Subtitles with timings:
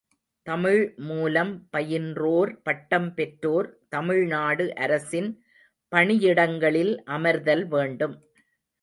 [0.47, 0.79] தமிழ்
[1.01, 5.31] மூலம் பயின்றோர் பட்டம் பெற்றோர் தமிழ்நாடு அரசின்
[5.91, 8.17] பணியிடங்களில் அமர்தல் வேண்டும்.